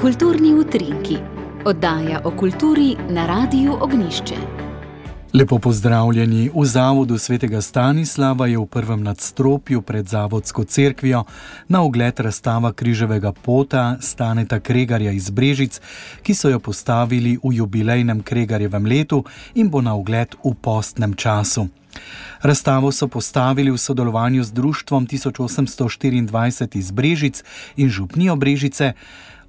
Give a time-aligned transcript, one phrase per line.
[0.00, 1.18] Kulturni utrinki,
[1.64, 4.34] oddaja o kulturi na Radiu Ognišče.
[5.34, 6.50] Lepo pozdravljeni.
[6.54, 11.24] V zavodu svetega Stanislava je v prvem nadstropju pred Zavodsko cerkvijo
[11.68, 15.80] na ogled razstava križevega pota Staneta Kregarja iz Brežic,
[16.22, 19.24] ki so jo postavili v jubilejnem Kregarjevem letu
[19.54, 21.68] in bo na ogled v postnem času.
[22.42, 27.42] Razstavo so postavili v sodelovanju z Društvom 1824 iz Brežic
[27.76, 28.92] in Župnijo Brežice.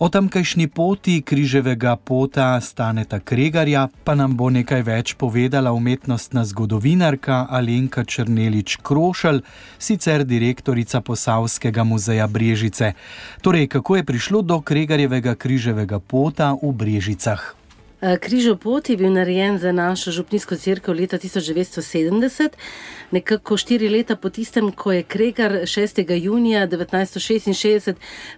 [0.00, 7.44] O tamkajšnji poti križevega pota Staneta Kregarja pa nam bo nekaj več povedala umetnostna zgodovinarka
[7.50, 9.42] Alenka Črnelič Krošelj,
[9.78, 12.94] sicer direktorica Posavskega muzeja Brežice.
[13.44, 17.59] Torej, kako je prišlo do Kregarjevega križevega pota v Brežicah?
[18.00, 22.48] Eh, Križov pot je bil narejen za našo župnijsko crkvo leta 1970,
[23.10, 26.16] nekako štiri leta po tistem, ko je Kregar 6.
[26.16, 27.94] junija 1966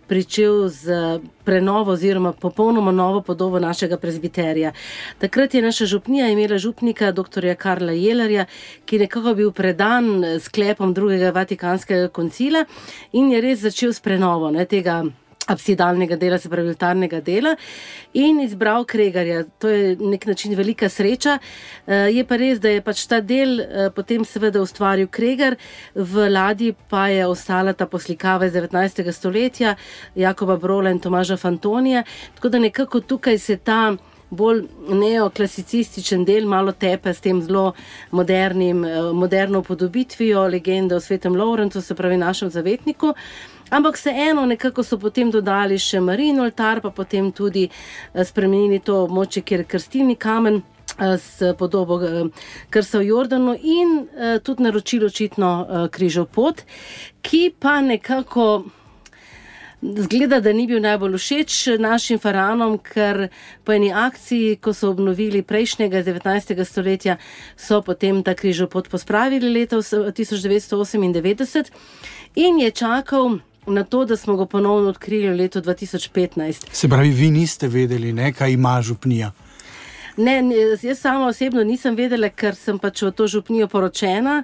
[0.06, 4.72] pričel z prenovo oziroma popolnoma novo podobo našega prezbiterja.
[5.18, 7.54] Takrat je naša župnija imela župnika dr.
[7.58, 8.46] Karla Jelerja,
[8.84, 12.64] ki je nekako bil predan sklepom drugega vatikanskega koncila
[13.12, 15.04] in je res začel s prenovo ne, tega
[15.48, 17.56] absidalnega dela, se pravi, altarnega dela,
[18.14, 19.44] in izbral Kregarja.
[19.58, 21.38] To je nek način velika sreča.
[21.86, 25.56] Eh, je pa res, da je pač ta del eh, potem seveda ustvaril Kregar,
[25.94, 29.12] v ladji pa je ostala ta poslikava iz 19.
[29.12, 29.76] stoletja,
[30.14, 32.04] Jakoba Brola in Tomaža Fantonija.
[32.34, 33.96] Tako da nekako tukaj se ta.
[34.32, 37.74] Bolj neoklasicističen del, malo tepe s tem zelo
[38.10, 43.12] modernim, eh, moderno podobitvijo legende o svetem Lawrencu, se pravi, našem zavetniku.
[43.70, 49.04] Ampak vseeno, nekako so potem dodali še marino altar, pa potem tudi eh, spremenili to
[49.04, 50.62] območje, kjer je krstilni kamen.
[50.98, 52.00] Eh, s podobo
[52.70, 54.08] krsta v Jordanu, in
[54.42, 56.64] tudi naročilo očitno križov pot,
[57.22, 58.64] ki pa nekako
[59.82, 63.28] zgleda, da ni bil najbolj všeč našim faranom, ker
[63.64, 66.64] po eni akciji, ko so obnovili prejšnjega 19.
[66.64, 67.16] stoletja,
[67.56, 71.70] so potem ta križov pot pospravili leta 1998
[72.34, 76.66] in je čakal na to, da smo ga ponovno odkrili v letu 2015.
[76.72, 79.32] Se pravi, vi niste vedeli, ne, kaj ima župnija.
[80.16, 80.42] Ne,
[80.82, 84.42] jaz sama osebno nisem vedela, ker sem pač v to župnijo poročena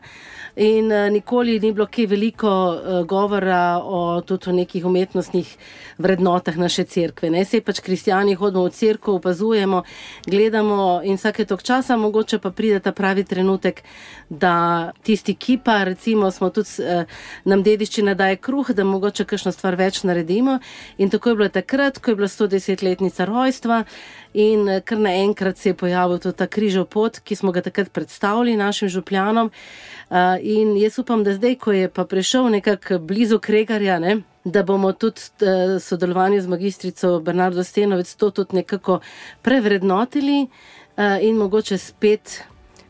[0.56, 5.50] in uh, nikoli ni bilo kaj veliko uh, govora o tudi o nekih umetnostnih
[5.98, 7.28] vrednotah naše cerkve.
[7.30, 7.44] Ne.
[7.44, 9.82] Sej pač kristijani hodimo v cerkev, opazujemo,
[10.26, 13.84] gledamo in vsake tok časa mogoče pa pride ta pravi trenutek,
[14.30, 17.04] da tisti, ki pa recimo smo tudi uh,
[17.44, 20.58] nam dediščina daje kruh, da mogoče kakšno stvar več naredimo.
[20.96, 23.84] In tako je bilo takrat, ko je bila 110-letnica rojstva
[24.32, 28.56] in kar naenkrat se je pojavil tudi ta križov pot, ki smo ga takrat predstavili
[28.56, 29.50] našim župljanom.
[29.50, 34.62] Uh, in jaz upam, da zdaj, ko je pa prišel nekako blizu Kregarja, ne, da
[34.62, 39.00] bomo tudi uh, sodelovanje z magistrico Bernardo Stenovec to tudi nekako
[39.42, 42.42] prevrednotili uh, in mogoče spet,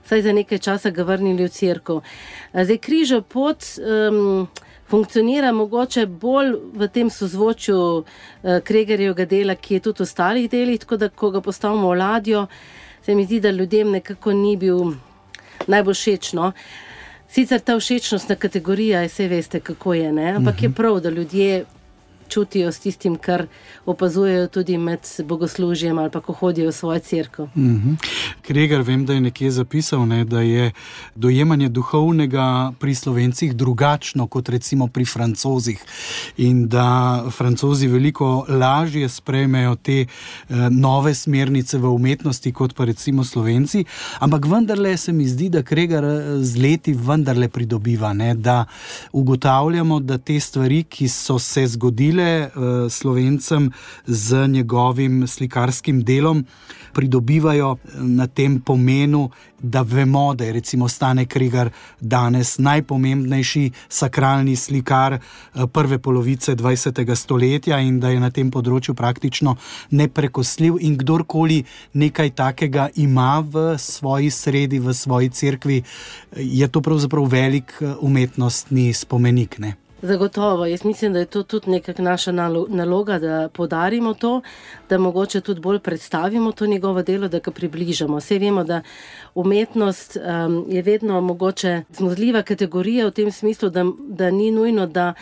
[0.05, 2.03] vsaj za nekaj časa, ga vrnili v crkvu.
[2.53, 3.65] Zdaj, križov pot.
[3.81, 4.49] Um,
[4.89, 8.05] Funkcionira mogoče bolj v tem sozvočju uh,
[8.65, 12.47] Kregarjevega dela, ki je tudi v ostalih delih, tako da, ko ga postavimo v ladjo,
[13.05, 14.95] se mi zdi, da ljudem nekako ni bil
[15.67, 16.33] najbolj všeč.
[16.33, 16.53] No?
[17.29, 20.31] Sicer ta všečnostna kategorija, vse veste, kako je, ne?
[20.37, 20.63] ampak uh -huh.
[20.63, 20.77] je mhm.
[20.77, 21.65] prav, da ljudje
[22.29, 23.47] čutijo s tistim, kar
[23.87, 27.49] opazujejo tudi med bogoslužjem ali pa ko hodijo v svojo crkvo.
[27.55, 27.97] Mm -hmm.
[28.43, 30.73] Kregar, vem, da je nekje zapisal, ne, da je
[31.15, 35.85] dojemanje duhovnega pri slovencih drugačno kot recimo pri francozih
[36.37, 43.25] in da francozi veliko lažje sprejmejo te uh, nove smernice v umetnosti kot pa recimo
[43.25, 43.85] slovenci,
[44.19, 48.65] ampak vendarle se mi zdi, da Kregar eh, z leti vendarle pridobiva, ne, da
[49.13, 53.73] ugotavljamo, da te stvari, ki so se zgodile, zgodile uh, slovencem
[54.07, 56.45] z njegovim slikarskim delom,
[56.93, 59.31] pridobivajo eh, na tem pomenu,
[59.63, 61.71] da vemo, da je recimo Stane Krigar
[62.01, 67.15] danes najpomembnejši sakralni slikar uh, prve polovice 20.
[67.15, 69.57] stoletja in da je na tem področju praktično
[69.91, 70.79] neprekosljiv.
[70.81, 75.83] In kdorkoli nekaj takega ima v svoji sredi, v svoji cerkvi,
[76.37, 79.59] je to pravzaprav velik umetnostni spomenik.
[79.59, 79.88] Ne?
[80.03, 82.33] Zagotovo, jaz mislim, da je to tudi nekakšna naša
[82.69, 84.41] naloga, da podarimo to,
[84.91, 88.17] da mogoče tudi bolj predstavimo to njegovo delo, da ga približamo.
[88.17, 88.83] Vse vemo, da
[89.35, 95.15] umetnost um, je vedno mogoče zmozljiva kategorija v tem smislu, da, da ni nujno, da,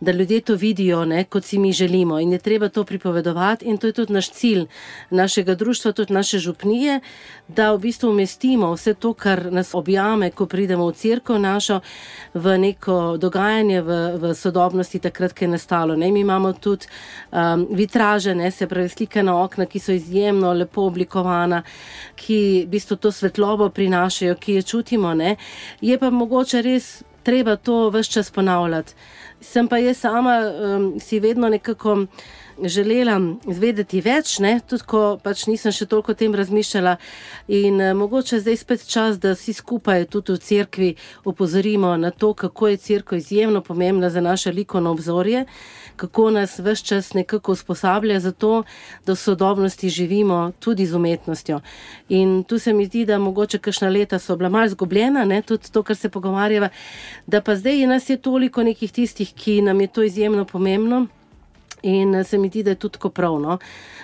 [0.00, 2.18] da ljudje to vidijo, ne, kot si mi želimo.
[2.20, 4.66] In je treba to pripovedovati, in to je tudi naš cilj
[5.10, 7.00] našega društva, tudi naše župnije,
[7.48, 11.80] da v bistvu umestimo vse to, kar nas objame, ko pridemo v crkvo našo,
[12.34, 13.82] v neko dogajanje.
[13.82, 15.96] V, v sodobnosti, takrat, ko je nastalo.
[15.96, 16.10] Ne?
[16.12, 16.86] Mi imamo tudi
[17.32, 18.50] um, vitraže, ne?
[18.50, 21.62] se pravi slike na okna, ki so izjemno lepo oblikovana,
[22.16, 25.14] ki v bistvu to svetlobo prinašajo, ki jo čutimo.
[25.14, 25.36] Ne?
[25.80, 28.94] Je pa mogoče res treba to vse čas ponavljati.
[29.40, 32.06] Sem pa jaz sama um, si vedno nekako
[32.62, 33.18] želela
[33.50, 34.60] izvedeti več, ne?
[34.68, 36.96] tudi ko pač nisem še toliko o tem razmišljala.
[37.48, 40.90] In uh, mogoče zdaj spet čas, da vsi skupaj tudi v cerkvi
[41.24, 45.44] opozorimo na to, kako je cerkev izjemno pomembna za naše likovno obzorje,
[45.96, 48.62] kako nas vse čas nekako usposablja za to,
[49.06, 51.60] da v sodobnosti živimo tudi z umetnostjo.
[52.08, 55.42] In tu se mi zdi, da mogoče kakšna leta so bila malce zgubljena, ne?
[55.42, 56.68] tudi to, kar se pogovarjava,
[57.26, 61.06] da pa zdaj nas je toliko nekih tistih, ki nam je to izjemno pomembno.
[61.84, 63.58] In se mi zdi, da je tudi tako pravno,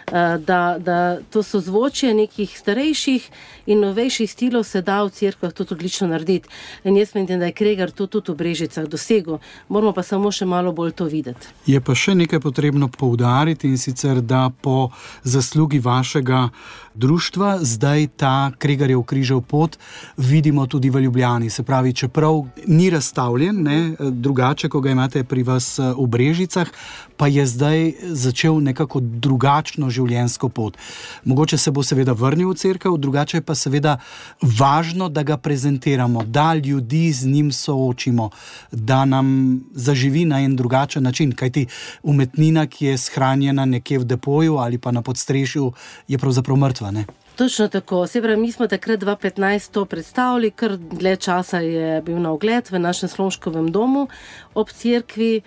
[0.06, 3.30] eh, da, da to so zvočje nekih starejših
[3.66, 6.48] in novejših stilov se da v crkvah tudi odlično narediti.
[6.84, 9.38] In jaz mislim, da je Kregar to tudi v Brežicah dosegel,
[9.68, 11.48] moramo pa samo še malo bolj to videti.
[11.66, 14.90] Je pa še nekaj potrebno poudariti in sicer, da po
[15.24, 16.48] zaslugi vašega
[16.94, 19.78] društva zdaj ta Kregarjev križev pot
[20.16, 21.50] vidimo tudi v Ljubljani.
[21.50, 26.68] Se pravi, čeprav ni razstavljen, ne, drugače, ko ga imate pri vas v Brežicah,
[27.16, 30.76] pa je zdaj začel nekako drugačno življenjsko pot.
[31.24, 33.98] Mogoče se bo seveda vrnil v crkvu, drugače pa seveda
[34.42, 38.30] važno, da ga prezentiramo, da ljudi z njim soočimo,
[38.72, 41.32] da nam zaživi na en drugačen način.
[41.32, 41.66] Kajti
[42.02, 45.72] umetnina, ki je shranjena nekje v depoju ali pa na podstrešju,
[46.08, 46.89] je pravzaprav mrtva.
[46.92, 47.04] Ne?
[47.40, 48.06] Točno tako.
[48.06, 52.78] Sebra, mi smo takrat 2015 to predstavili, ker dlje časa je bil na ogled v
[52.78, 54.08] našem slomškovem domu
[54.54, 55.40] ob cerkvi.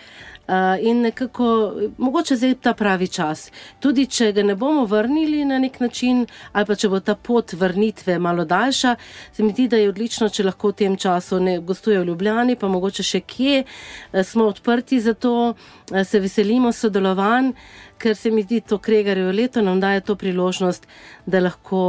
[0.47, 3.51] Uh, in nekako, mogoče zdaj je ta pravi čas.
[3.79, 7.53] Tudi če ga ne bomo vrnili na nek način, ali pa če bo ta pot
[7.53, 8.95] vrnitve malo daljša,
[9.31, 12.57] se mi zdi, da je odlično, če lahko v tem času ne gostuje v Ljubljani,
[12.59, 17.53] pa mogoče še kje, uh, smo odprti za to, uh, se veselimo sodelovanj
[18.03, 20.87] ker se mi zdi to Kregarjevo leto nam daje to priložnost,
[21.25, 21.82] da lahko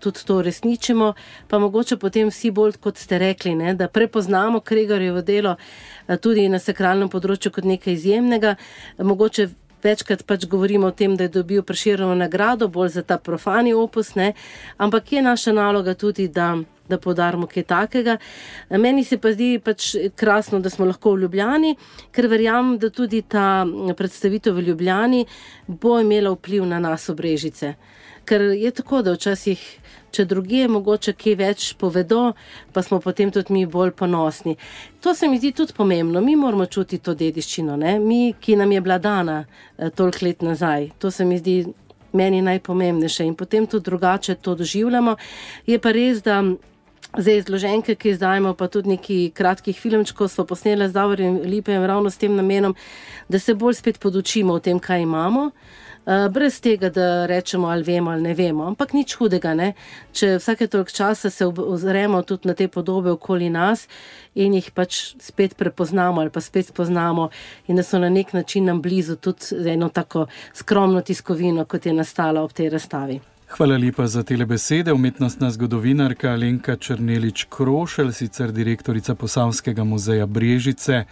[0.00, 1.12] tudi to uresničimo,
[1.48, 6.48] pa mogoče potem vsi bolj, kot ste rekli, ne, da prepoznamo Kregarjevo delo eh, tudi
[6.48, 8.56] na sakralnem področju kot nekaj izjemnega.
[8.98, 9.48] Mogoče
[9.82, 14.14] večkrat pač govorimo o tem, da je dobil preširjeno nagrado, bolj za ta profani opus,
[14.14, 14.34] ne,
[14.76, 16.54] ampak je naša naloga tudi, da
[16.90, 18.16] da podarimo kaj takega.
[18.70, 21.76] Meni se pa zdi pač krasno, da smo lahko v Ljubljani,
[22.14, 23.64] ker verjamem, da tudi ta
[23.96, 25.24] predstavitev v Ljubljani
[25.66, 27.74] bo imela vpliv na nas obrežice.
[28.24, 29.60] Ker je tako, da včasih,
[30.10, 32.32] če druge mogoče kaj več povedo,
[32.72, 34.56] pa smo potem tudi mi bolj ponosni.
[35.00, 36.20] To se mi zdi tudi pomembno.
[36.20, 37.98] Mi moramo čutiti to dediščino, ne?
[37.98, 40.90] mi, ki nam je bila dana eh, toliko let nazaj.
[40.98, 41.64] To se mi zdi
[42.12, 45.16] meni najpomembnejše in potem tudi drugače to doživljamo.
[45.66, 46.42] Je pa res, da
[47.18, 52.10] Zdaj, zloženke, ki izdajemo, pa tudi neki kratkih filmčkov, so posnele z Davorjem Lipem ravno
[52.10, 52.76] s tem namenom,
[53.28, 55.48] da se bolj spet podučimo o tem, kaj imamo,
[56.06, 58.66] brez tega, da rečemo ali vemo ali ne vemo.
[58.66, 59.72] Ampak nič hudega, ne?
[60.12, 63.86] če vsake toliko časa se ozremo tudi na te podobe okoli nas
[64.34, 67.30] in jih pač spet prepoznamo ali pa spet spoznamo
[67.68, 71.92] in da so na nek način nam blizu tudi eno tako skromno tiskovino, kot je
[71.92, 73.20] nastala ob tej razstavi.
[73.50, 74.92] Hvala lepa za te besede.
[74.92, 81.04] Umetnostna zgodovinarka Alenka Črnelič Krošelj, sicer direktorica Posavskega muzeja Brežice,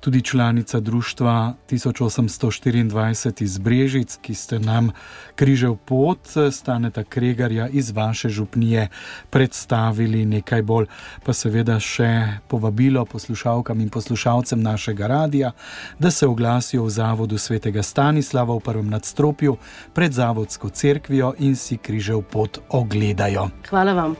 [0.00, 4.90] tudi članica društva 1824 iz Brežic, ki ste nam
[5.34, 6.18] križev pot,
[6.52, 8.88] staneta Kregarja iz vaše župnije
[9.30, 10.86] predstavili nekaj bolj,
[11.24, 15.52] pa seveda še povabilo poslušalkam in poslušalcem našega radia,
[15.98, 19.56] da se oglasijo v Zavodu svetega Stanislava v prvem nadstropju
[19.92, 23.50] pred Zavodsko cerkvijo in si križev pot ogledajo.
[23.68, 24.16] Hvala vam.